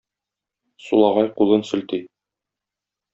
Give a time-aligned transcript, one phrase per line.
[0.85, 1.99] Сулагай кулын селти.